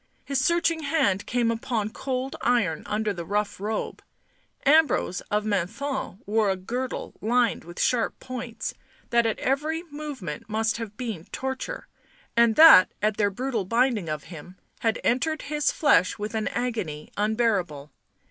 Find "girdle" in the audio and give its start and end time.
6.55-7.13